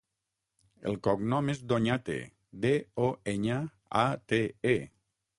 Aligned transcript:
El 0.91 0.95
cognom 1.07 1.51
és 1.53 1.59
Doñate: 1.71 2.15
de, 2.63 2.71
o, 3.07 3.09
enya, 3.33 3.59
a, 4.05 4.07
te, 4.33 4.41
e. 4.71 4.75